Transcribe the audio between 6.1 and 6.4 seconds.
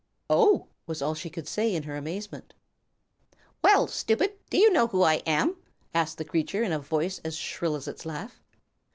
the